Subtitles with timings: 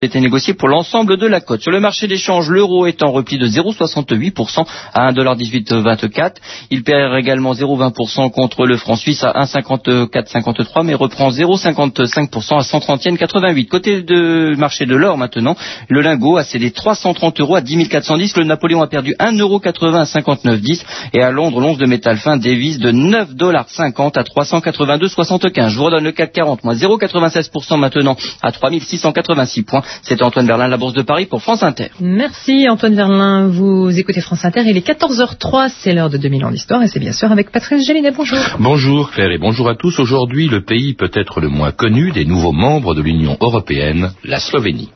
[0.00, 1.60] été négocié pour l'ensemble de la cote.
[1.60, 6.34] Sur le marché d'échange, l'euro est en repli de 0,68% à 1,1824.
[6.70, 13.66] Il perd également 0,20% contre le franc suisse à 1,5453, mais reprend 0,55% à 130,88.
[13.66, 15.56] Côté de marché de l'or maintenant,
[15.88, 18.36] le lingot a cédé 330 euros à 10 410.
[18.36, 20.80] Le Napoléon a perdu 1,80€ à 59,10.
[21.12, 25.70] Et à Londres, l'once de métal fin dévise de 9,50$ à 382,75.
[25.70, 29.82] Je vous redonne le CAC 40, moins 0,96% maintenant à 3686 points.
[30.02, 31.90] C'est Antoine Berlin, la Bourse de Paris pour France Inter.
[32.00, 33.48] Merci Antoine Berlin.
[33.48, 34.62] Vous écoutez France Inter.
[34.66, 37.86] Il est 14h03, c'est l'heure de 2000 ans d'histoire et c'est bien sûr avec Patrice
[37.86, 38.10] Gélinet.
[38.10, 38.38] Bonjour.
[38.58, 39.98] Bonjour Claire et bonjour à tous.
[39.98, 44.90] Aujourd'hui, le pays peut-être le moins connu des nouveaux membres de l'Union européenne, la Slovénie.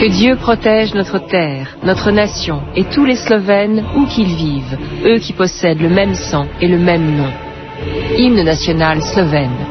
[0.00, 5.18] Que Dieu protège notre terre, notre nation et tous les Slovènes où qu'ils vivent, eux
[5.18, 7.47] qui possèdent le même sang et le même nom.
[8.16, 9.68] Hymne national slovène.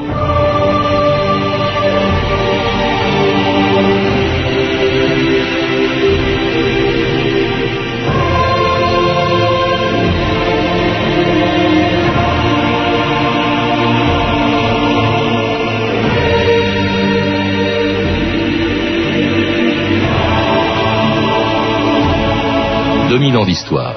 [23.38, 23.96] ans d'histoire.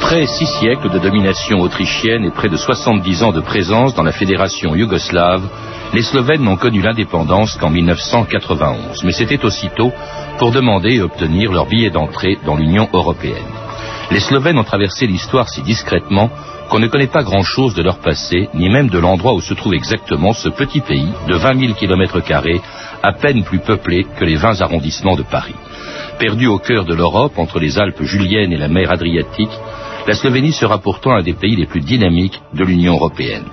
[0.00, 4.12] Après six siècles de domination autrichienne et près de 70 ans de présence dans la
[4.12, 5.42] fédération yougoslave,
[5.92, 9.02] les Slovènes n'ont connu l'indépendance qu'en 1991.
[9.02, 9.92] Mais c'était aussitôt
[10.38, 13.52] pour demander et obtenir leur billet d'entrée dans l'Union européenne.
[14.12, 16.30] Les Slovènes ont traversé l'histoire si discrètement
[16.70, 19.74] qu'on ne connaît pas grand-chose de leur passé, ni même de l'endroit où se trouve
[19.74, 22.60] exactement ce petit pays de 20 000 kilomètres carrés,
[23.02, 25.56] à peine plus peuplé que les 20 arrondissements de Paris.
[26.18, 29.50] Perdu au cœur de l'Europe, entre les Alpes juliennes et la mer Adriatique,
[30.08, 33.44] la Slovénie sera pourtant un des pays les plus dynamiques de l'Union européenne.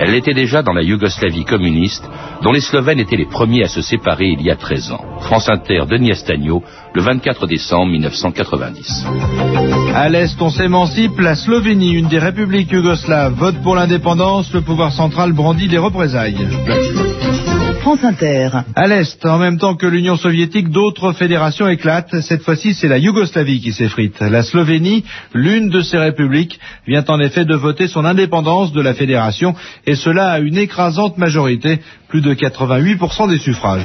[0.00, 2.02] Elle l'était déjà dans la Yougoslavie communiste,
[2.42, 5.04] dont les Slovènes étaient les premiers à se séparer il y a 13 ans.
[5.20, 9.06] France Inter, Denis Astagno, le 24 décembre 1990.
[9.94, 11.20] À l'Est, on s'émancipe.
[11.20, 14.52] La Slovénie, une des républiques yougoslaves, vote pour l'indépendance.
[14.52, 16.36] Le pouvoir central brandit les représailles.
[17.82, 18.50] France Inter.
[18.76, 22.20] À l'Est, en même temps que l'Union soviétique, d'autres fédérations éclatent.
[22.20, 24.20] Cette fois-ci, c'est la Yougoslavie qui s'effrite.
[24.20, 25.04] La Slovénie,
[25.34, 29.96] l'une de ces républiques, vient en effet de voter son indépendance de la fédération, et
[29.96, 33.84] cela à une écrasante majorité, plus de 88% des suffrages.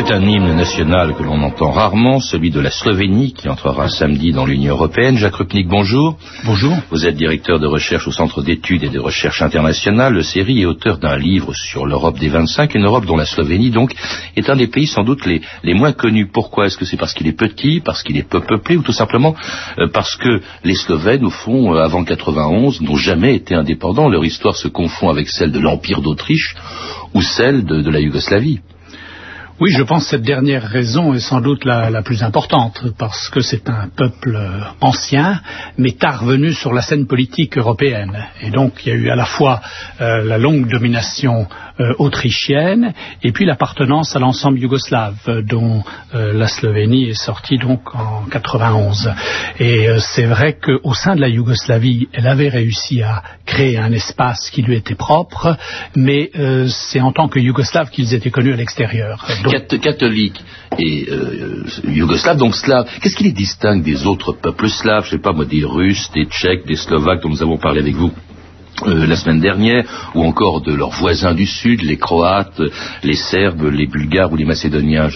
[0.00, 4.32] C'est un hymne national que l'on entend rarement, celui de la Slovénie qui entrera samedi
[4.32, 5.18] dans l'Union européenne.
[5.18, 6.16] Jacques Rupnik, bonjour.
[6.46, 6.74] Bonjour.
[6.90, 10.64] Vous êtes directeur de recherche au Centre d'études et de recherche internationale, le série et
[10.64, 13.92] auteur d'un livre sur l'Europe des 25, une Europe dont la Slovénie donc
[14.36, 16.28] est un des pays sans doute les, les moins connus.
[16.32, 18.94] Pourquoi Est-ce que c'est parce qu'il est petit, parce qu'il est peu peuplé ou tout
[18.94, 19.34] simplement
[19.78, 24.08] euh, parce que les Slovènes, au fond, euh, avant 91, n'ont jamais été indépendants.
[24.08, 26.56] Leur histoire se confond avec celle de l'Empire d'Autriche
[27.12, 28.60] ou celle de la Yougoslavie.
[29.60, 33.40] Oui, je pense que cette dernière raison est sans doute la, plus importante, parce que
[33.40, 35.42] c'est un peuple euh, ancien,
[35.76, 38.24] mais tard venu sur la scène politique européenne.
[38.40, 39.60] Et donc, il y a eu à la fois
[40.00, 41.46] euh, la longue domination
[41.78, 45.82] euh, autrichienne, et puis l'appartenance à l'ensemble yougoslave, dont
[46.12, 49.12] la Slovénie est sortie donc en 91.
[49.58, 54.50] Et c'est vrai qu'au sein de la Yougoslavie, elle avait réussi à créer un espace
[54.50, 55.56] qui lui était propre,
[55.94, 56.30] mais
[56.68, 60.40] c'est en tant que yougoslave qu'ils étaient connus à l'extérieur catholique
[60.78, 64.68] et euh, yougoslave, donc slave, qu'est-ce qui les distingue des autres peuples?
[64.68, 67.80] Slaves, je sais pas moi, des Russes, des Tchèques, des Slovaques dont nous avons parlé
[67.80, 68.12] avec vous
[68.86, 69.84] euh, la semaine dernière,
[70.14, 72.60] ou encore de leurs voisins du Sud, les Croates,
[73.02, 75.08] les Serbes, les Bulgares ou les Macédoniens,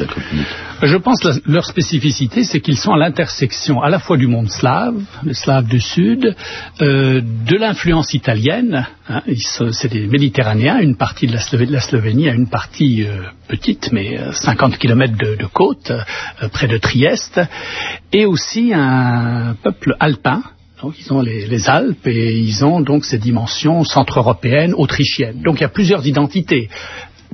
[0.82, 4.50] Je pense que leur spécificité, c'est qu'ils sont à l'intersection à la fois du monde
[4.50, 6.34] slave, les Slaves du Sud,
[6.80, 9.22] euh, de l'influence italienne, hein,
[9.72, 14.78] c'est des Méditerranéens, une partie de la, Slovénie, a une partie euh, petite, mais 50
[14.78, 15.92] km de, de côte,
[16.52, 17.40] près de Trieste,
[18.12, 20.42] et aussi un peuple alpin,
[20.84, 25.40] donc ils ont les, Alpes et ils ont donc ces dimensions centre-européennes, autrichiennes.
[25.42, 26.68] Donc il y a plusieurs identités.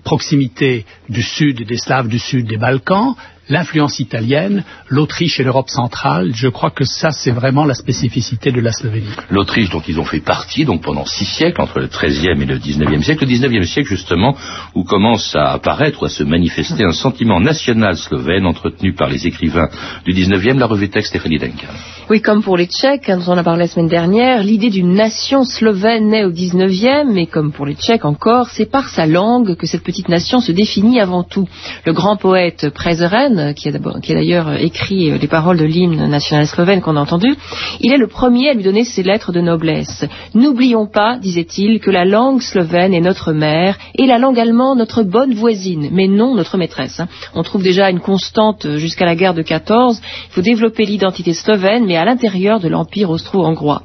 [0.04, 3.16] proximité du sud des Slaves du sud des Balkans,
[3.50, 8.60] l'influence italienne, l'Autriche et l'Europe centrale, je crois que ça, c'est vraiment la spécificité de
[8.60, 9.14] la Slovénie.
[9.30, 12.58] L'Autriche, dont ils ont fait partie, donc pendant six siècles, entre le XIIIe et le
[12.58, 14.36] XIXe siècle, le XIXe siècle, justement,
[14.74, 19.26] où commence à apparaître ou à se manifester un sentiment national slovène entretenu par les
[19.26, 19.68] écrivains
[20.06, 21.74] du XIXe, la revue texte Stéphanie Duncan.
[22.10, 24.94] Oui, comme pour les Tchèques, hein, dont on a parlé la semaine dernière, l'idée d'une
[24.94, 29.54] nation slovène naît au XIXe, mais comme pour les Tchèques encore, c'est par sa langue
[29.54, 31.46] que cette petite nation se définit avant tout.
[31.86, 36.96] Le grand poète Prezeren, qui a, d'ailleurs écrit les paroles de l'hymne national slovène qu'on
[36.96, 37.36] a entendu,
[37.78, 40.04] il est le premier à lui donner ses lettres de noblesse.
[40.34, 45.04] N'oublions pas, disait-il, que la langue slovène est notre mère et la langue allemande notre
[45.04, 46.98] bonne voisine, mais non notre maîtresse.
[46.98, 47.06] Hein.
[47.36, 50.02] On trouve déjà une constante jusqu'à la guerre de 14.
[50.02, 53.82] Il faut développer l'identité slovène, mais à l'intérieur de l'empire austro-hongrois.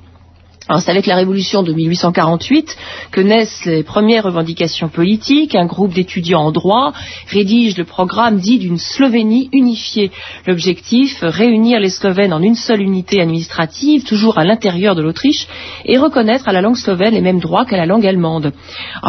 [0.79, 2.75] C'est avec la révolution de 1848
[3.11, 5.53] que naissent les premières revendications politiques.
[5.53, 6.91] Un groupe d'étudiants en droit
[7.27, 10.09] rédige le programme dit d'une Slovénie unifiée.
[10.47, 15.47] L'objectif, réunir les Slovènes en une seule unité administrative, toujours à l'intérieur de l'Autriche,
[15.85, 18.51] et reconnaître à la langue slovène les mêmes droits qu'à la langue allemande.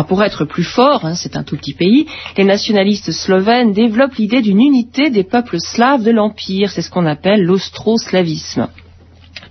[0.08, 2.06] pour être plus fort, hein, c'est un tout petit pays,
[2.36, 6.70] les nationalistes slovènes développent l'idée d'une unité des peuples slaves de l'Empire.
[6.70, 8.68] C'est ce qu'on appelle l'austroslavisme.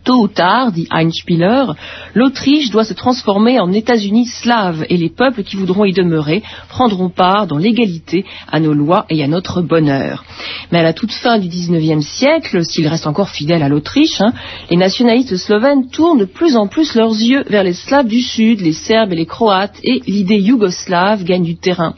[0.06, 1.66] Tôt ou tard, dit Heinspieler,
[2.14, 7.10] l'Autriche doit se transformer en États-Unis slaves et les peuples qui voudront y demeurer prendront
[7.10, 10.24] part dans l'égalité à nos lois et à notre bonheur.
[10.72, 14.32] Mais à la toute fin du XIXe siècle, s'ils restent encore fidèles à l'Autriche, hein,
[14.70, 18.62] les nationalistes slovènes tournent de plus en plus leurs yeux vers les Slaves du Sud,
[18.62, 21.96] les Serbes et les Croates, et l'idée yougoslave gagne du terrain.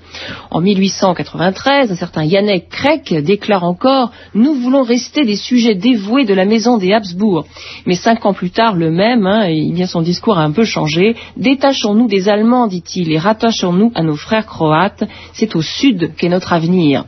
[0.49, 6.33] En 1893, un certain Janek Krek déclare encore «Nous voulons rester des sujets dévoués de
[6.33, 7.45] la maison des Habsbourg».
[7.85, 11.15] Mais cinq ans plus tard, le même, hein, bien son discours a un peu changé.
[11.35, 15.03] Détachons-nous des Allemands, dit-il, et rattachons-nous à nos frères croates.
[15.33, 17.05] C'est au sud qu'est notre avenir.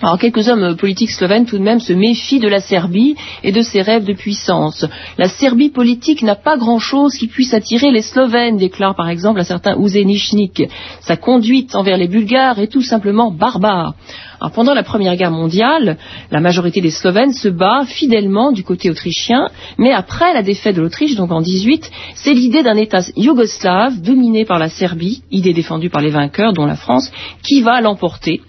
[0.00, 3.62] Alors quelques hommes politiques slovènes tout de même se méfient de la Serbie et de
[3.62, 4.84] ses rêves de puissance.
[5.18, 9.44] La Serbie politique n'a pas grand-chose qui puisse attirer les Slovènes, déclare par exemple un
[9.44, 10.62] certain Uzenichnik.
[11.00, 13.94] Sa conduite envers les Bulgares est tout simplement barbare
[14.50, 15.98] pendant la Première Guerre mondiale,
[16.30, 20.82] la majorité des Slovènes se bat fidèlement du côté autrichien, mais après la défaite de
[20.82, 25.90] l'Autriche, donc en 18, c'est l'idée d'un État yougoslave dominé par la Serbie, idée défendue
[25.90, 27.12] par les vainqueurs, dont la France,
[27.42, 28.40] qui va l'emporter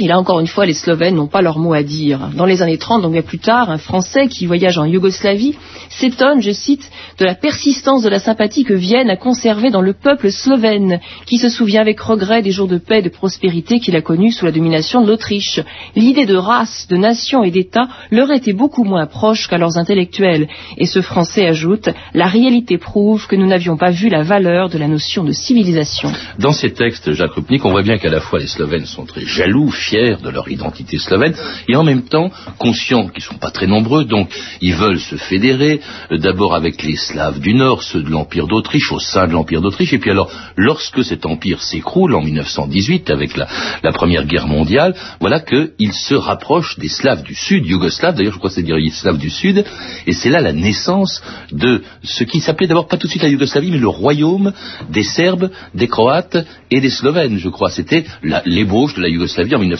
[0.00, 2.30] et là, encore une fois, les Slovènes n'ont pas leur mot à dire.
[2.34, 5.56] Dans les années 30, donc bien plus tard, un Français qui voyage en Yougoslavie
[5.90, 9.92] s'étonne, je cite, de la persistance de la sympathie que Vienne a conservée dans le
[9.92, 13.94] peuple slovène, qui se souvient avec regret des jours de paix et de prospérité qu'il
[13.94, 15.60] a connus sous la domination de l'Autriche.
[15.96, 20.48] L'idée de race, de nation et d'État leur était beaucoup moins proche qu'à leurs intellectuels.
[20.78, 24.78] Et ce Français ajoute, la réalité prouve que nous n'avions pas vu la valeur de
[24.78, 26.10] la notion de civilisation.
[26.38, 29.26] Dans ces textes, Jacques Rupnik, on voit bien qu'à la fois les Slovènes sont très
[29.26, 31.34] jaloux, de leur identité slovène,
[31.68, 35.16] et en même temps conscients qu'ils ne sont pas très nombreux, donc ils veulent se
[35.16, 35.80] fédérer,
[36.12, 39.60] euh, d'abord avec les Slaves du Nord, ceux de l'Empire d'Autriche, au sein de l'Empire
[39.60, 43.46] d'Autriche, et puis alors, lorsque cet empire s'écroule en 1918 avec la,
[43.92, 48.48] Première Guerre mondiale, voilà qu'ils se rapprochent des Slaves du Sud, Yougoslaves, d'ailleurs je crois
[48.48, 49.64] que c'est dire Slaves du Sud,
[50.06, 51.22] et c'est là la naissance
[51.52, 54.52] de ce qui s'appelait d'abord pas tout de suite la Yougoslavie, mais le royaume
[54.88, 56.38] des Serbes, des Croates
[56.70, 57.70] et des Slovènes, je crois.
[57.70, 58.04] C'était
[58.44, 59.79] l'ébauche de la Yougoslavie en 1918.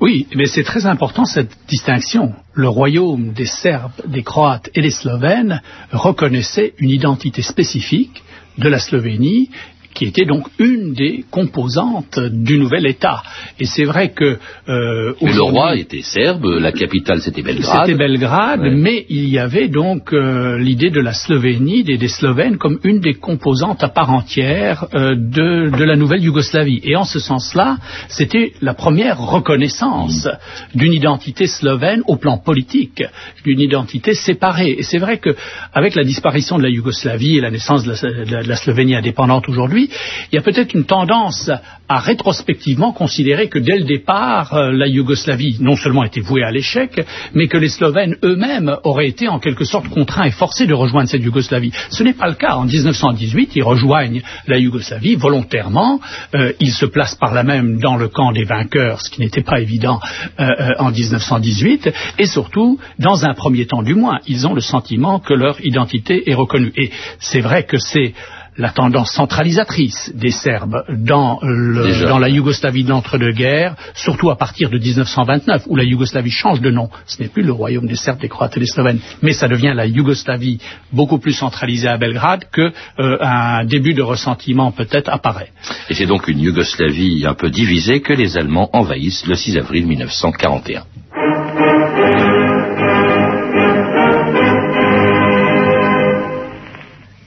[0.00, 2.34] Oui, mais c'est très important cette distinction.
[2.54, 8.22] Le royaume des Serbes, des Croates et des Slovènes reconnaissait une identité spécifique
[8.58, 9.50] de la Slovénie
[9.94, 13.22] qui était donc une des composantes du nouvel État.
[13.58, 14.38] Et c'est vrai que...
[14.68, 17.86] Euh, mais le roi était serbe, la capitale c'était Belgrade.
[17.86, 22.58] C'était Belgrade, mais il y avait donc euh, l'idée de la Slovénie, des, des, Slovènes,
[22.58, 26.80] comme une des composantes à part entière euh, de, de, la nouvelle Yougoslavie.
[26.84, 30.28] Et en ce sens-là, c'était la première reconnaissance
[30.74, 33.02] d'une identité slovène au plan politique,
[33.44, 34.76] d'une identité séparée.
[34.78, 38.48] Et c'est vrai qu'avec la disparition de la Yougoslavie et la naissance de la, de
[38.48, 39.81] la Slovénie indépendante aujourd'hui,
[40.30, 41.50] il y a peut-être une tendance
[41.88, 46.50] à rétrospectivement considérer que dès le départ, euh, la Yougoslavie non seulement était vouée à
[46.50, 50.74] l'échec, mais que les Slovènes eux-mêmes auraient été en quelque sorte contraints et forcés de
[50.74, 51.72] rejoindre cette Yougoslavie.
[51.90, 52.54] Ce n'est pas le cas.
[52.54, 56.00] En 1918, ils rejoignent la Yougoslavie volontairement.
[56.34, 59.42] Euh, ils se placent par là même dans le camp des vainqueurs, ce qui n'était
[59.42, 60.00] pas évident
[60.40, 60.46] euh,
[60.78, 61.90] en 1918.
[62.18, 66.30] Et surtout, dans un premier temps du moins, ils ont le sentiment que leur identité
[66.30, 66.72] est reconnue.
[66.76, 68.14] Et c'est vrai que c'est
[68.56, 72.06] la tendance centralisatrice des Serbes dans, le, Déjà.
[72.06, 76.70] dans la Yougoslavie de l'entre-deux-guerres, surtout à partir de 1929, où la Yougoslavie change de
[76.70, 76.90] nom.
[77.06, 79.72] Ce n'est plus le royaume des Serbes, des Croates et des Slovènes, mais ça devient
[79.74, 80.58] la Yougoslavie
[80.92, 85.52] beaucoup plus centralisée à Belgrade que euh, un début de ressentiment peut-être apparaît.
[85.88, 89.86] Et c'est donc une Yougoslavie un peu divisée que les Allemands envahissent le 6 avril
[89.86, 90.84] 1941.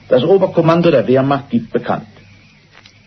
[0.08, 2.06] Das Oberkommando der Wehrmacht gibt bekannt.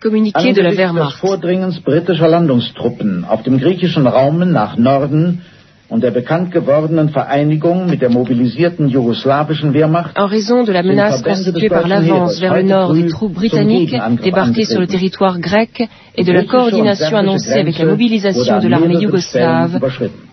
[0.02, 1.16] Communiqué de la des Wehrmacht.
[1.18, 5.42] Vordringens britischer Landungstruppen auf dem griechischen Raum nach Norden
[5.90, 11.22] und der bekannt gewordenen Vereinigung mit der mobilisierten jugoslawischen Wehrmacht En raison de la menace
[11.22, 16.24] constituée par l'avance vers le nord des troupes britanniques débarquées sur le territoire grec et
[16.24, 19.80] de la coordination annoncée avec la mobilisation de l'armée yougoslave,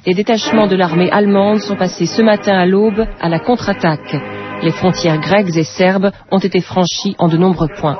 [0.06, 4.16] les détachements de l'armée allemande sont passés ce matin à l'aube à la contre-attaque.
[4.62, 7.98] Les frontières grecques et serbes ont été franchies en de nombreux points.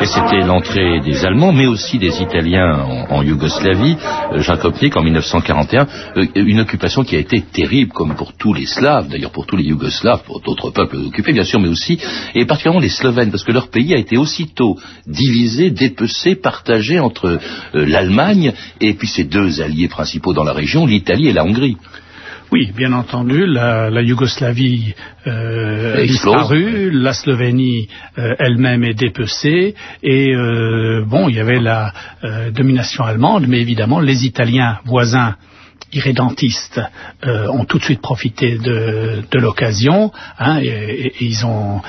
[0.00, 3.96] Et c'était l'entrée des Allemands, mais aussi des Italiens en, en Yougoslavie,
[4.64, 5.86] Opnik en 1941,
[6.16, 9.56] euh, une occupation qui a été terrible, comme pour tous les Slaves, d'ailleurs pour tous
[9.56, 11.98] les Yougoslaves, pour d'autres peuples occupés bien sûr, mais aussi,
[12.34, 17.26] et particulièrement les Slovènes, parce que leur pays a été aussitôt divisé, dépecé, partagé entre
[17.26, 21.76] euh, l'Allemagne et puis ses deux alliés principaux dans la région, l'Italie et la Hongrie.
[22.52, 24.94] Oui, bien entendu, la, la Yougoslavie
[25.26, 27.88] euh, a disparu, la Slovénie
[28.18, 33.60] euh, elle-même est dépecée, et euh, bon, il y avait la euh, domination allemande, mais
[33.60, 35.34] évidemment, les Italiens voisins
[35.92, 36.80] irrédentistes
[37.26, 41.80] euh, ont tout de suite profité de, de l'occasion, hein, et, et- ils ont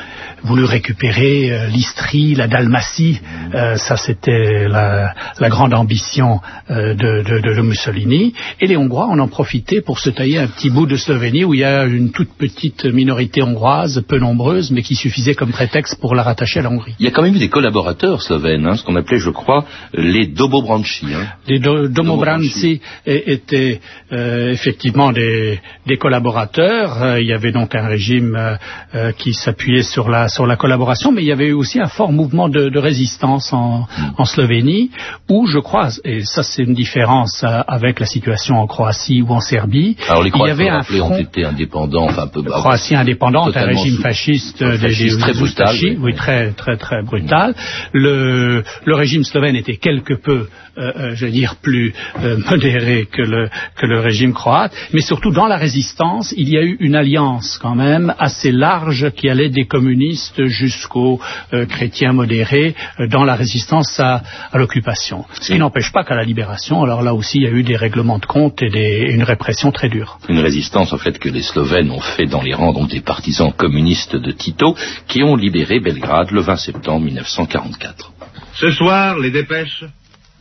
[0.44, 3.20] voulu récupérer euh, l'Istrie, la Dalmatie,
[3.54, 6.40] euh, ça c'était la, la grande ambition
[6.70, 10.48] euh, de, de- de Mussolini, et les Hongrois en ont profité pour se tailler un
[10.48, 14.72] petit bout de Slovénie où il y a une toute petite minorité hongroise, peu nombreuse,
[14.72, 16.96] mais qui suffisait comme prétexte pour la rattacher à la Hongrie.
[17.00, 19.66] Il y a quand même eu des collaborateurs slovènes, hein, ce qu'on appelait, je crois,
[19.94, 21.08] les Dobobranchi.
[21.14, 21.28] Hein.
[21.48, 23.80] Les do- Domobranci étaient
[24.12, 27.02] euh, effectivement des, des collaborateurs.
[27.02, 28.56] Euh, il y avait donc un régime euh,
[28.96, 31.88] euh, qui s'appuyait sur la, sur la collaboration, mais il y avait eu aussi un
[31.88, 34.92] fort mouvement de, de résistance en, en Slovénie,
[35.30, 39.32] où je crois, et ça c'est une différence euh, avec la situation en Croatie ou
[39.32, 42.28] en Serbie, Alors les il y avait un rappeler, ont front été indépendants, enfin un
[42.28, 42.44] peu...
[42.44, 47.56] Croatie indépendante, un régime fasciste, euh, fasciste, très brutal, oui, très très très brutal.
[47.94, 51.94] Le, le régime slovène était quelque peu, euh, euh, je veux dire, plus
[52.24, 56.58] euh, modéré que le que le régime croate, mais surtout dans la résistance, il y
[56.58, 61.20] a eu une alliance quand même assez large qui allait des communistes jusqu'aux
[61.54, 65.26] euh, chrétiens modérés euh, dans la résistance à, à l'occupation.
[65.42, 67.76] Ce qui n'empêche pas qu'à la libération, alors là aussi, il y a eu des
[67.76, 70.20] règlements de compte et des- une répression très dure.
[70.30, 73.52] Une résistance, en fait, que les Slovènes ont fait dans les rangs donc, des partisans
[73.52, 74.76] communistes de Tito,
[75.08, 78.12] qui ont libéré Belgrade le 20 septembre 1944.
[78.56, 79.84] Ce soir, les dépêches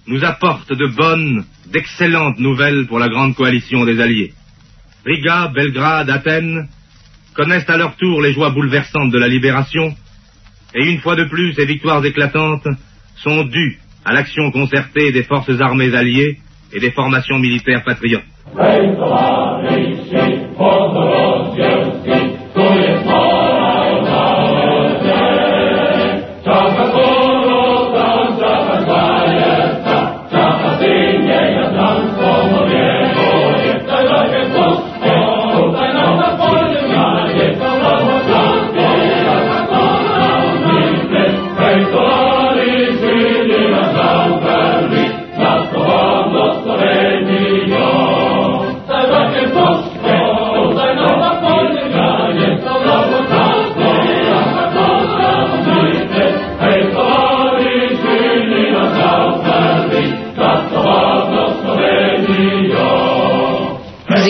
[0.06, 4.32] nous apportent de bonnes, d'excellentes nouvelles pour la grande coalition des Alliés.
[5.04, 6.68] Riga, Belgrade, Athènes
[7.34, 9.94] connaissent à leur tour les joies bouleversantes de la libération,
[10.74, 12.66] et une fois de plus, ces victoires éclatantes
[13.16, 16.38] sont dues à l'action concertée des forces armées alliées
[16.72, 18.24] et des formations militaires patriotes.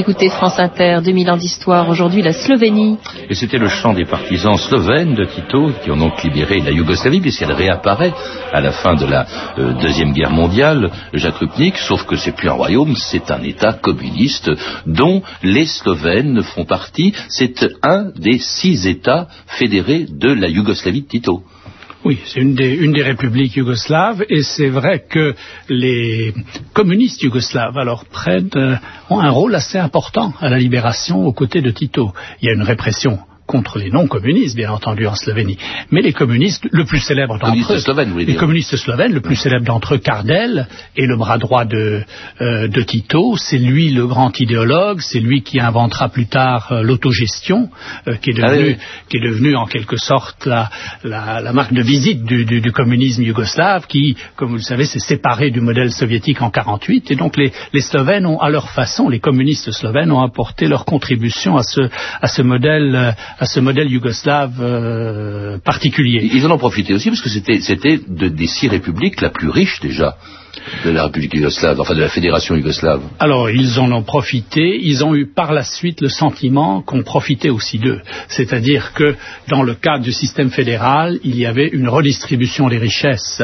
[0.08, 1.88] Écoutez France Inter, 2000 ans d'histoire.
[1.88, 2.96] Aujourd'hui, la Slovénie.
[3.28, 7.20] Et c'était le chant des partisans slovènes de Tito qui ont donc libéré la Yougoslavie
[7.20, 8.14] puisqu'elle réapparaît
[8.52, 9.26] à la fin de la
[9.58, 13.72] euh, Deuxième Guerre mondiale, Jacques Rupnik, sauf que c'est plus un royaume, c'est un État
[13.72, 14.48] communiste
[14.86, 17.12] dont les Slovènes font partie.
[17.28, 21.42] C'est un des six États fédérés de la Yougoslavie de Tito.
[22.06, 25.34] Oui, c'est une des, une des républiques yougoslaves et c'est vrai que
[25.68, 26.32] les
[26.72, 28.76] communistes yougoslaves alors prennent, euh,
[29.10, 32.12] ont un rôle assez important à la libération aux côtés de Tito.
[32.40, 35.56] Il y a une répression contre les non-communistes, bien entendu, en Slovénie.
[35.90, 37.78] Mais les communistes, le plus célèbre d'entre eux,
[38.26, 42.02] les communistes slovènes, le plus célèbre d'entre eux, Kardel, est le bras droit de,
[42.40, 43.36] euh, de Tito.
[43.36, 47.70] C'est lui le grand idéologue, c'est lui qui inventera plus tard euh, l'autogestion,
[48.08, 48.76] euh, qui, est Ah devenu, oui.
[49.08, 50.70] qui est devenu en quelque sorte la,
[51.04, 54.84] la, la marque de visite du, du- du communisme yougoslave, qui, comme vous le savez,
[54.86, 57.10] s'est séparé du modèle soviétique en 48.
[57.12, 60.84] Et donc les, les Slovènes ont, à leur façon, les communistes slovènes ont apporté leur
[60.84, 61.82] contribution à ce,
[62.20, 66.28] à ce modèle, à ce modèle yougoslave euh, particulier.
[66.32, 69.48] Ils en ont profité aussi parce que c'était c'était de- des six républiques la plus
[69.50, 70.16] riche déjà
[70.84, 73.02] de la République yougoslave, enfin de la Fédération yougoslave.
[73.18, 77.50] Alors, ils en ont profité, ils ont eu par la suite le sentiment qu'on profitait
[77.50, 78.00] aussi d'eux.
[78.28, 79.14] C'est-à-dire que
[79.48, 83.42] dans le cadre du système fédéral, il y avait une redistribution des richesses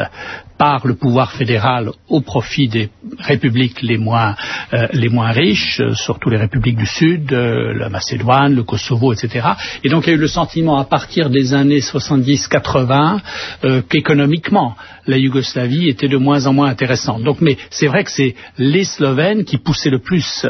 [0.63, 2.89] par le pouvoir fédéral au profit des
[3.19, 4.33] républiques les moins,
[4.73, 9.11] euh, les moins riches, euh, surtout les républiques du Sud, euh, la Macédoine, le Kosovo,
[9.11, 9.45] etc.
[9.83, 13.19] Et donc il y a eu le sentiment à partir des années 70-80
[13.65, 17.23] euh, qu'économiquement, la Yougoslavie était de moins en moins intéressante.
[17.23, 20.47] Donc, mais c'est vrai que c'est les Slovènes qui poussaient le plus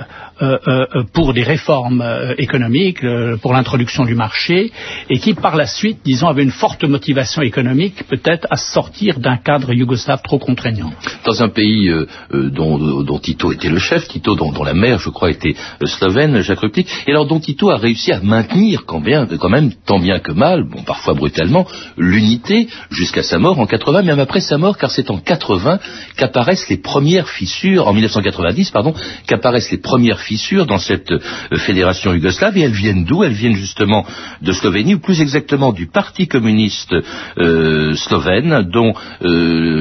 [1.13, 2.03] pour des réformes
[2.37, 2.99] économiques,
[3.41, 4.71] pour l'introduction du marché,
[5.09, 9.37] et qui par la suite, disons, avaient une forte motivation économique, peut-être à sortir d'un
[9.37, 10.91] cadre yougoslave trop contraignant.
[11.25, 14.99] Dans un pays euh, euh, dont, dont Tito était le chef, Tito dont, la mère,
[14.99, 18.85] je crois, était euh, slovène, Jacques Ruplick, et alors dont Tito a réussi à maintenir
[18.85, 21.65] quand, bien, quand même, tant bien que mal, bon parfois brutalement,
[21.97, 25.79] l'unité jusqu'à sa mort en 80, même après sa mort, car c'est en 80
[26.17, 28.93] qu'apparaissent les premières fissures, en 1990, pardon,
[29.27, 31.19] qu'apparaissent les premières fissures dans cette euh,
[31.57, 33.23] fédération yougoslave, et elles viennent d'où?
[33.23, 34.05] Elles viennent justement
[34.41, 36.93] de Slovénie, ou plus exactement du Parti communiste
[37.37, 38.93] euh, slovène, dont,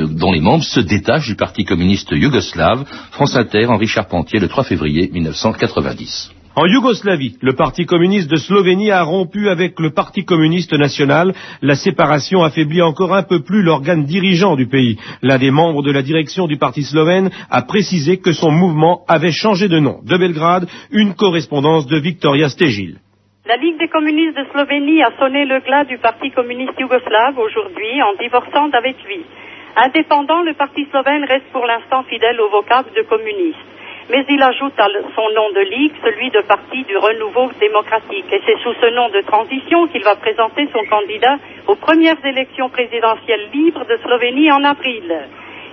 [0.02, 2.85] euh, dont les membres se détachent du Parti communiste yougoslave.
[3.12, 6.32] France Inter, Henri Charpentier, le 3 février 1990.
[6.54, 11.32] En Yougoslavie, le Parti communiste de Slovénie a rompu avec le Parti communiste national.
[11.62, 14.99] La séparation affaiblit encore un peu plus l'organe dirigeant du pays.
[15.23, 19.32] L'un des membres de la direction du Parti slovène a précisé que son mouvement avait
[19.32, 20.00] changé de nom.
[20.04, 22.99] De Belgrade, une correspondance de Victoria Stegil.
[23.47, 28.02] La Ligue des communistes de Slovénie a sonné le glas du Parti communiste yougoslave aujourd'hui
[28.02, 29.25] en divorçant d'avec lui.
[29.74, 33.56] Indépendant, le Parti slovène reste pour l'instant fidèle au vocable de communiste.
[34.10, 38.26] Mais il ajoute à son nom de ligue celui de Parti du renouveau démocratique.
[38.30, 41.36] Et c'est sous ce nom de transition qu'il va présenter son candidat
[41.68, 45.11] aux premières élections présidentielles libres de Slovénie en avril.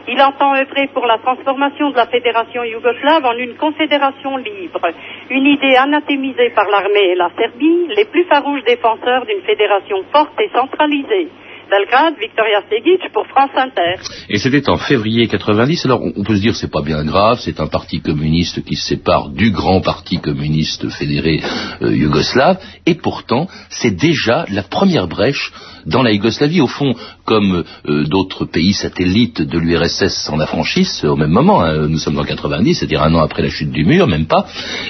[0.07, 4.87] Il entend œuvrer pour la transformation de la fédération yougoslave en une confédération libre,
[5.29, 10.39] une idée anathémisée par l'armée et la Serbie, les plus farouches défenseurs d'une fédération forte
[10.39, 11.27] et centralisée.
[11.69, 13.95] Belgrade, Victoria Stegic pour France Inter.
[14.29, 15.85] Et c'était en février 90.
[15.85, 18.87] Alors on peut se dire c'est pas bien grave, c'est un parti communiste qui se
[18.87, 21.41] sépare du grand parti communiste fédéré
[21.81, 22.57] euh, yougoslave.
[22.85, 25.51] Et pourtant, c'est déjà la première brèche
[25.85, 26.61] dans la Yougoslavie.
[26.61, 31.87] Au fond, comme euh, d'autres pays satellites de l'URSS s'en affranchissent au même moment, hein,
[31.87, 34.45] nous sommes en 90, c'est-à-dire un an après la chute du mur, même pas.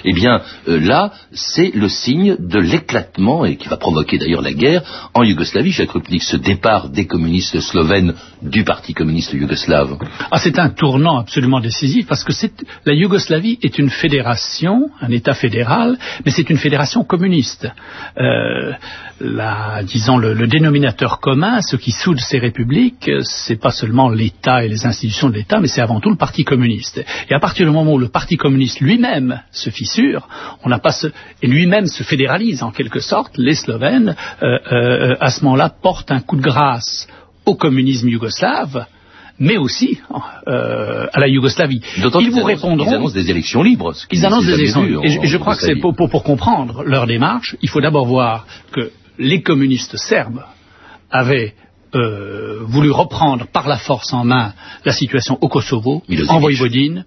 [0.06, 4.54] Eh bien, euh, là, c'est le signe de l'éclatement et qui va provoquer d'ailleurs la
[4.54, 5.72] guerre en Yougoslavie.
[5.72, 6.38] Jacques Rupnik, ce
[6.92, 9.98] des communistes slovènes du Parti communiste yougoslave.
[10.32, 12.32] Ah, c'est un tournant absolument décisif parce que
[12.86, 17.68] la Yougoslavie est une fédération, un État fédéral, mais c'est une fédération communiste.
[18.18, 18.74] Euh,
[19.84, 24.86] disons le, dénominateur commun, ce qui soude ces républiques, c'est pas seulement l'État et les
[24.86, 27.04] institutions de l'État, mais c'est avant tout le Parti communiste.
[27.30, 30.28] Et à partir du moment où le Parti communiste lui-même se fissure,
[30.64, 30.94] on n'a pas
[31.42, 36.12] et lui-même se fédéralise en quelque sorte, les Slovènes euh, euh, à ce moment-là portent
[36.12, 36.59] un coup de grâce
[37.45, 38.86] au communisme yougoslave
[39.41, 39.98] mais aussi
[40.48, 41.80] euh, à la Yougoslavie.
[41.95, 42.86] Ils vous répondront.
[42.91, 43.93] Ils annoncent des élections libres.
[43.93, 44.84] ce Ils annoncent des élections.
[44.84, 45.80] vu Et je, crois que c'est Yougoslavie.
[45.82, 50.43] pour, pour- pour comprendre leur démarche, il faut d'abord voir que les communistes serbes
[51.10, 51.54] avaient
[51.95, 56.32] euh, voulu reprendre par la force en main la situation au Kosovo, Milosevic.
[56.36, 57.06] en Voïvodine,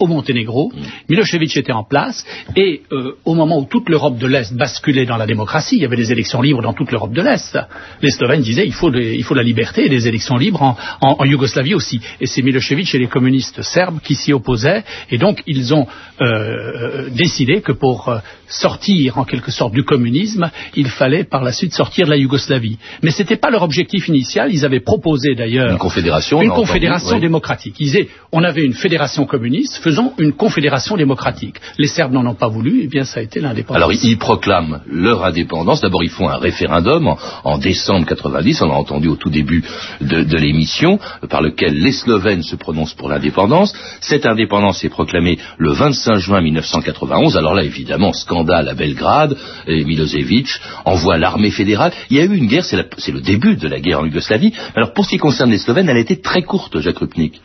[0.00, 0.72] au Monténégro.
[1.08, 2.24] Milosevic était en place
[2.56, 5.84] et euh, au moment où toute l'Europe de l'Est basculait dans la démocratie, il y
[5.84, 7.56] avait des élections libres dans toute l'Europe de l'Est.
[8.02, 10.76] Les Slovènes disaient il faut, des- il faut la liberté et des élections libres en,
[11.02, 12.00] en- en Yougoslavie aussi.
[12.20, 15.86] Et c'est Milosevic et les communistes serbes qui s'y opposaient et donc ils ont
[16.22, 18.18] euh, décidé que pour euh,
[18.50, 22.78] sortir en quelque sorte du communisme, il fallait par la suite sortir de la Yougoslavie.
[23.02, 24.52] Mais ce n'était pas leur objectif initial.
[24.52, 26.42] Ils avaient proposé d'ailleurs Une confédération.
[26.42, 27.76] une a entendu, démocratique.
[27.78, 31.56] Ils disaient, on avait une fédération communiste, faisons une confédération démocratique.
[31.78, 33.76] Les Serbes n'en ont pas voulu, et bien ça a été l'indépendance.
[33.76, 35.80] Alors ils proclament leur indépendance.
[35.80, 39.62] D'abord ils font un référendum en, en décembre 90, on l'a entendu au tout début
[40.00, 43.72] de, de l'émission, par lequel les Slovènes se prononcent pour l'indépendance.
[44.00, 47.36] Cette indépendance est proclamée le 25 juin 1991.
[47.36, 50.48] Alors là évidemment scandale scandale à Belgrade, et Milosevic
[50.84, 51.92] envoie l'armée fédérale.
[52.10, 54.52] Il y a eu une guerre, c'est le début de la guerre en Yougoslavie.
[54.74, 57.40] Alors pour ce qui concerne les Slovènes, elle a été très courte, Jacques Rupnik.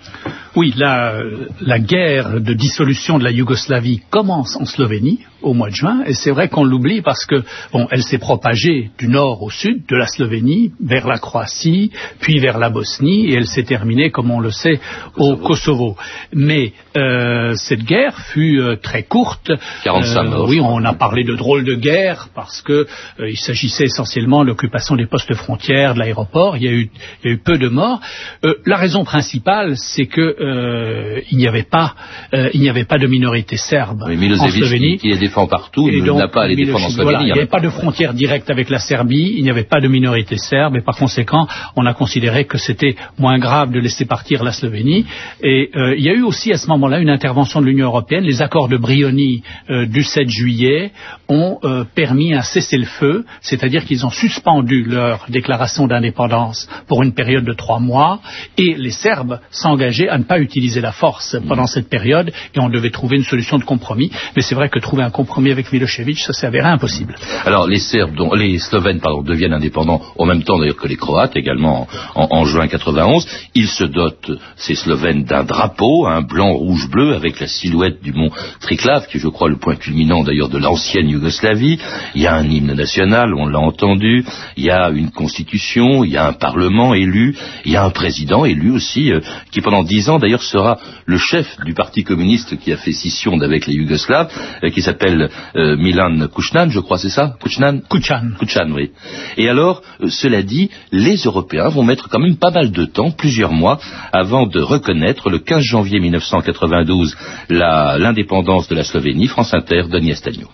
[0.56, 1.20] Oui, la,
[1.60, 6.14] la guerre de dissolution de la Yougoslavie commence en Slovénie au mois de juin, et
[6.14, 9.96] c'est vrai qu'on l'oublie parce que bon, elle s'est propagée du nord au sud, de
[9.96, 14.40] la Slovénie vers la Croatie, puis vers la Bosnie, et elle s'est terminée, comme on
[14.40, 14.80] le sait,
[15.18, 15.96] au Kosovo.
[16.34, 19.52] Mais euh, cette guerre fut euh, très courte.
[19.84, 20.50] 45 Euh, morts.
[20.50, 22.88] oui, on a parlé de drôle de guerre parce que
[23.20, 26.58] euh, il s'agissait essentiellement de l'occupation des postes frontières, de l'aéroport.
[26.58, 26.90] Il y a eu,
[27.24, 28.02] il y a eu peu de morts.
[28.46, 31.94] Euh, la raison principale, c'est que euh, il n'y avait pas,
[32.34, 34.98] euh, il n'y avait pas de minorité serbe Oui, en Slovénie.
[34.98, 37.04] qui, qui les défend partout, n'a pas à les défendre en Milosevic, Slovénie.
[37.04, 39.82] voilà, il n'y avait pas de frontière directe avec la Serbie, il n'y avait pas
[39.82, 44.06] de minorité serbe, et par conséquent, on a considéré que c'était moins grave de laisser
[44.06, 45.06] partir la Slovénie.
[45.42, 48.24] Et euh, il y a eu aussi à ce moment-là une intervention de l'Union européenne.
[48.24, 50.92] Les accords de Brioni euh, du 7 juillet
[51.28, 57.44] ont euh, permis un cessez-le-feu, c'est-à-dire qu'ils ont suspendu leur déclaration d'indépendance pour une période
[57.44, 58.20] de trois mois,
[58.58, 62.70] et les Serbes s'engageaient à ne pas utiliser la force pendant cette période, et on
[62.70, 64.12] devait trouver une solution de compromis.
[64.36, 67.16] Mais c'est vrai que trouver un compromis avec Milosevic, ça s'est impossible.
[67.46, 71.38] Alors les Serbes, les Slovènes pardon, deviennent indépendants en même temps d'ailleurs que les Croates
[71.38, 73.26] également en, juin 91.
[73.56, 78.12] Ils se dotent, ces Slovènes, d'un drapeau, un blanc, rouge, bleu, avec la silhouette du
[78.12, 81.80] mont Triclav, qui est, je crois le point culminant d'ailleurs de l'ancienne Yougoslavie.
[82.16, 84.26] Il y a un hymne national, on l'a entendu.
[84.58, 87.90] Il y a une constitution, il y a un parlement élu, il y a un
[87.90, 92.58] président élu aussi, euh, qui pendant dix ans d'ailleurs sera le chef du parti communiste
[92.60, 94.30] qui a fait scission d'avec les Yougoslaves,
[94.64, 97.36] euh, qui s'appelle euh, Milan Kuchnan, je crois, c'est ça?
[97.42, 98.32] Kuchnan Kuchan.
[98.40, 98.92] Kuchan, oui.
[99.38, 103.12] Et alors, euh, cela dit, les Européens vont mettre quand même pas mal de temps,
[103.12, 103.80] plusieurs mois,
[104.12, 107.16] avant de reconnaître le 15 janvier 1992
[107.50, 109.28] la- l'indépendance de la Slovénie.
[109.28, 110.48] France Inter, Denis Astagno.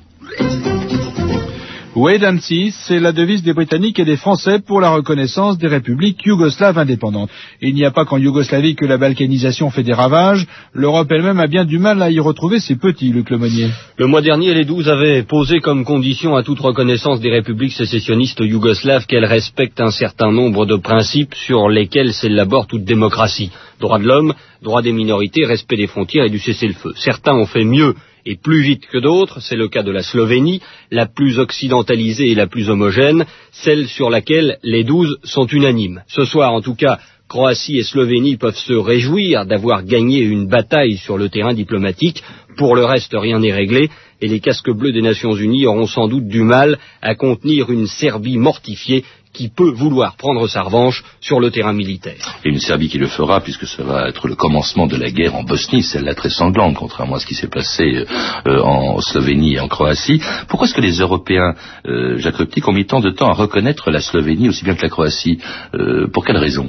[1.93, 5.67] Wait and see, c'est la devise des Britanniques et des Français pour la reconnaissance des
[5.67, 7.29] républiques yougoslaves indépendantes.
[7.61, 10.47] Il n'y a pas qu'en Yougoslavie que la balkanisation fait des ravages.
[10.73, 13.71] L'Europe elle-même a bien du mal à y retrouver ses petits, Luc Lemonnier.
[13.97, 18.39] Le mois dernier, les douze avaient posé comme condition à toute reconnaissance des républiques sécessionnistes
[18.39, 23.51] yougoslaves qu'elles respectent un certain nombre de principes sur lesquels s'élabore toute démocratie.
[23.81, 26.93] Droits de l'homme, droits des minorités, respect des frontières et du cessez-le-feu.
[26.95, 30.61] Certains ont fait mieux et plus vite que d'autres, c'est le cas de la Slovénie,
[30.91, 36.03] la plus occidentalisée et la plus homogène, celle sur laquelle les douze sont unanimes.
[36.07, 40.97] Ce soir, en tout cas, Croatie et Slovénie peuvent se réjouir d'avoir gagné une bataille
[40.97, 42.23] sur le terrain diplomatique.
[42.57, 43.89] Pour le reste, rien n'est réglé
[44.21, 47.87] et les casques bleus des Nations Unies auront sans doute du mal à contenir une
[47.87, 52.35] Serbie mortifiée qui peut vouloir prendre sa revanche sur le terrain militaire.
[52.43, 55.35] Et une Serbie qui le fera, puisque ça va être le commencement de la guerre
[55.35, 58.05] en Bosnie, celle-là très sanglante, contrairement à ce qui s'est passé
[58.47, 60.21] euh, en Slovénie et en Croatie.
[60.47, 63.89] Pourquoi est-ce que les Européens, euh, Jacques Ruptik, ont mis tant de temps à reconnaître
[63.91, 65.39] la Slovénie aussi bien que la Croatie
[65.73, 66.67] Euh, Pour quelle raison?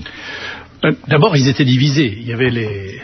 [0.84, 2.16] Euh, D'abord, ils étaient divisés.
[2.20, 3.00] Il y avait les,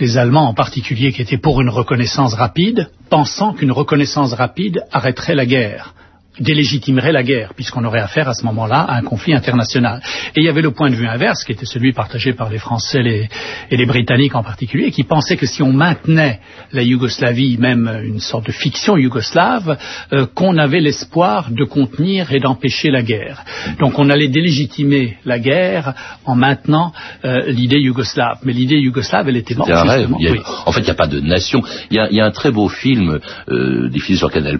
[0.00, 5.34] les Allemands en particulier qui étaient pour une reconnaissance rapide, pensant qu'une reconnaissance rapide arrêterait
[5.34, 5.94] la guerre
[6.40, 10.00] délégitimerait la guerre, puisqu'on aurait affaire à ce moment-là à un conflit international.
[10.34, 12.58] Et il y avait le point de vue inverse, qui était celui partagé par les
[12.58, 13.28] Français les-
[13.70, 16.40] et les Britanniques en particulier, qui pensaient que si on maintenait
[16.72, 19.78] la Yougoslavie, même une sorte de fiction yougoslave,
[20.12, 23.44] euh, qu'on avait l'espoir de contenir et d'empêcher la guerre.
[23.78, 25.94] Donc on allait délégitimer la guerre
[26.24, 26.92] en maintenant
[27.24, 28.38] euh, l'idée yougoslave.
[28.44, 29.70] Mais l'idée yougoslave, elle était morte.
[29.70, 29.98] Un rêve.
[30.00, 30.18] justement.
[30.20, 30.40] Il y a- Oui.
[30.66, 31.62] En fait, il n'y a pas de nation.
[31.90, 34.58] Il y a, il y a un très beau film euh, diffusé sur Canal+,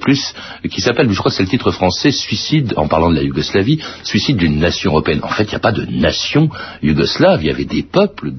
[0.71, 3.79] qui s'appelle, je crois que c'est le titre français, Suicide, en parlant de la Yougoslavie,
[4.03, 5.21] Suicide d'une nation européenne.
[5.23, 6.49] En fait, il n'y a pas de nation
[6.83, 7.43] yougoslave.
[7.43, 8.33] Il y avait des peuples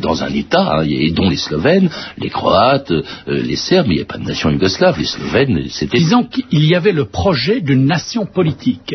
[0.00, 4.02] dans un État, hein, et dont les Slovènes, les Croates, euh, les Serbes, il n'y
[4.02, 4.98] a pas de nation yougoslave.
[4.98, 5.98] Les Slovènes, c'était...
[5.98, 8.94] Disons qu'il y avait le projet d'une nation politique.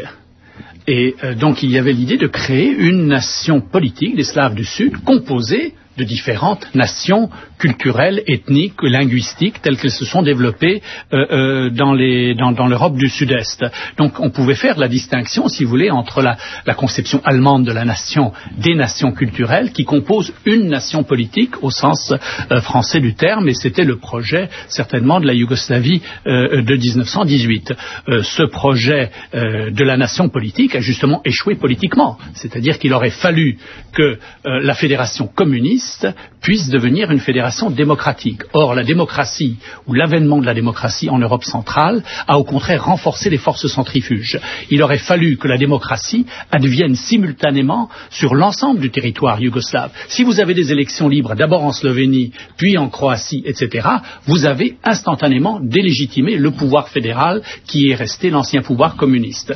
[0.88, 4.66] Et euh, donc il y avait l'idée de créer une nation politique des Slaves du
[4.66, 10.82] Sud composée de différentes nations culturelles, ethniques, linguistiques, telles qu'elles se sont développées
[11.14, 13.66] euh, euh, dans l'Europe du Sud-Est.
[13.98, 16.38] Donc on pouvait faire la distinction, si vous voulez, entre la,
[16.76, 22.14] conception allemande de la nation, des nations culturelles, qui composent une nation politique au sens
[22.52, 27.74] euh, français du terme, et c'était le projet certainement de la Yougoslavie de 1918.
[28.10, 33.58] Euh, ce projet de la nation politique a justement échoué politiquement, c'est-à-dire qu'il aurait fallu
[33.94, 36.08] que la fédération communiste
[36.42, 37.45] puisse devenir une fédération
[38.54, 43.30] Or, la démocratie, ou l'avènement de la démocratie en Europe centrale, a au contraire renforcé
[43.30, 44.40] les forces centrifuges.
[44.70, 49.92] Il aurait fallu que la démocratie advienne simultanément sur l'ensemble du territoire yougoslave.
[50.08, 53.88] Si vous avez des élections libres, d'abord en Slovénie, puis en Croatie, etc.,
[54.26, 59.54] vous avez instantanément délégitimé le pouvoir fédéral qui est resté l'ancien pouvoir communiste.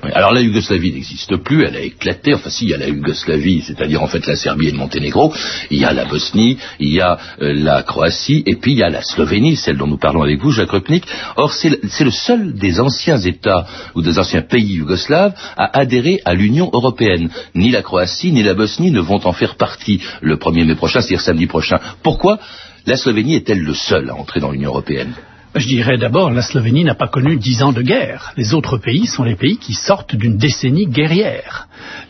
[0.00, 3.62] Alors la Yougoslavie n'existe plus, elle a éclaté, enfin si, il y a la Yougoslavie,
[3.66, 5.34] c'est-à-dire en fait la Serbie et le Monténégro,
[5.70, 8.82] il y a la Bosnie, il y a euh, la Croatie, et puis il y
[8.84, 11.04] a la Slovénie, celle dont nous parlons avec vous, Jacques Rupnik.
[11.36, 15.78] Or c'est le, c'est le seul des anciens États ou des anciens pays yougoslaves à
[15.80, 17.28] adhérer à l'Union européenne.
[17.56, 21.00] Ni la Croatie ni la Bosnie ne vont en faire partie le 1er mai prochain,
[21.00, 21.80] c'est-à-dire samedi prochain.
[22.04, 22.38] Pourquoi
[22.86, 25.14] la Slovénie est-elle le seul à entrer dans l'Union européenne?
[25.58, 28.32] Je dirais d'abord, la Slovénie n'a pas connu dix ans de guerre.
[28.36, 31.66] Les autres pays sont les pays qui sortent d'une décennie guerrière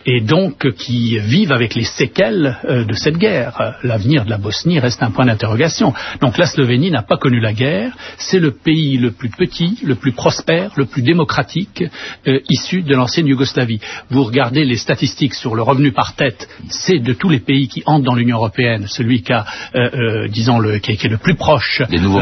[0.06, 3.74] et donc qui vivent avec les séquelles euh, de cette guerre.
[3.82, 5.92] L'avenir de la Bosnie reste un point d'interrogation.
[6.20, 7.92] Donc la Slovénie n'a pas connu la guerre.
[8.16, 11.84] C'est le pays le plus petit, le plus prospère, le plus démocratique
[12.26, 13.80] euh, issu de l'ancienne Yougoslavie.
[14.10, 17.82] Vous regardez les statistiques sur le revenu par tête, c'est de tous les pays qui
[17.86, 19.90] entrent dans l'Union européenne celui qui a, euh,
[20.24, 22.20] euh, disons, le, qui, est, qui est le plus proche Des nouveaux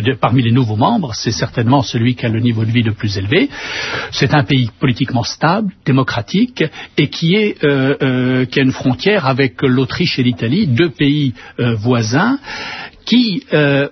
[0.00, 2.92] de- parmi les nouveaux membres, c'est certainement celui qui a le niveau de vie le
[2.92, 3.48] plus élevé.
[4.10, 6.62] C'est un pays politiquement stable, démocratique,
[6.98, 12.38] et qui, euh, euh, a une frontière avec l'Autriche et l'Italie, deux pays euh, voisins,
[13.06, 13.44] qui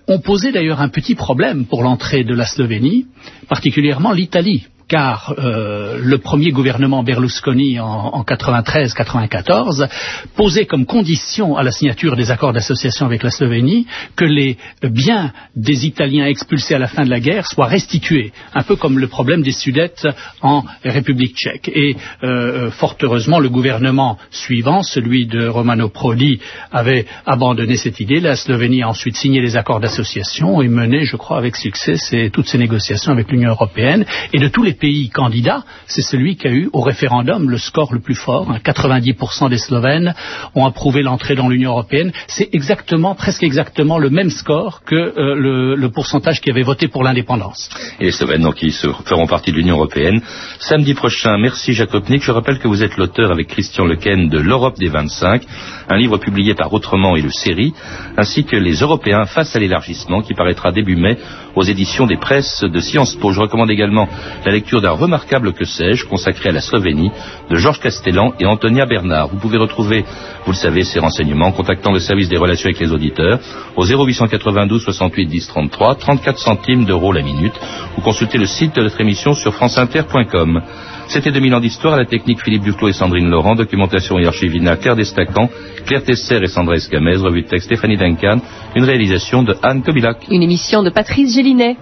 [0.09, 3.07] ont posé d'ailleurs un petit problème pour l'entrée de la Slovénie,
[3.49, 9.89] particulièrement l'Italie car euh, le premier gouvernement Berlusconi en, en 93-94
[10.37, 15.33] posait comme condition à la signature des accords d'association avec la Slovénie que les biens
[15.57, 19.09] des Italiens expulsés à la fin de la guerre soient restitués, un peu comme le
[19.09, 20.07] problème des Sudètes
[20.43, 21.69] en République tchèque.
[21.75, 28.21] Et euh, fort heureusement, le gouvernement suivant, celui de Romano Prodi, avait abandonné cette idée.
[28.21, 31.95] La Slovénie a ensuite signé les accords d'association et mené, je crois, avec succès
[32.33, 34.05] toutes ces négociations avec l'Union européenne.
[34.33, 37.93] Et de tous les pays candidats, c'est celui qui a eu au référendum le score
[37.95, 38.51] le plus fort.
[38.51, 38.59] hein.
[38.65, 40.15] 90% des Slovènes
[40.55, 42.13] ont approuvé l'entrée dans l'Union européenne.
[42.29, 46.89] C'est exactement, presque exactement le même score que euh, le, le pourcentage qui avait voté
[46.89, 47.69] pour l'indépendance.
[48.01, 50.21] et les Slovènes donc, se feront partie de l'Union européenne.
[50.59, 52.23] Samedi prochain, merci Jacques Opnik.
[52.23, 55.43] Je rappelle que vous êtes l'auteur avec Christian Lequen de L'Europe des 25,
[55.89, 57.73] un livre publié par Autrement et le Série,
[58.17, 61.17] ainsi que Les Européens face à l'élargissement qui paraîtra début mai
[61.55, 63.33] aux éditions des presses de Sciences Po.
[63.33, 64.09] Je recommande également
[64.45, 67.11] la d'un remarquable que sais-je consacré à la Slovénie
[67.51, 69.29] de Georges Castellan et Antonia Bernard.
[69.29, 70.05] Vous pouvez retrouver,
[70.47, 73.39] vous le savez, ces renseignements en contactant le service des relations avec les auditeurs
[73.77, 77.55] au 0892 68 10 33, 34 centimes d'euros la minute
[77.97, 80.63] ou consultez le site de notre émission sur franceinter.com.
[81.09, 84.77] C'était 2000 ans d'histoire à la technique Philippe Duclos et Sandrine Laurent, documentation et archivina
[84.77, 85.51] Claire Destacan,
[85.87, 88.41] Claire Tesser et Sandra Escamez, revue de texte Stéphanie Duncan,
[88.75, 90.27] une réalisation de Anne Kobilac.
[90.31, 91.77] Une émission de Patrice Gélinet.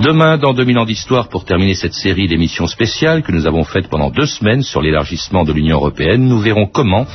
[0.00, 3.88] Demain, dans 2000 ans d'histoire, pour terminer cette série d'émissions spéciales que nous avons faites
[3.88, 7.06] pendant deux semaines sur l'élargissement de l'Union européenne, nous verrons comment,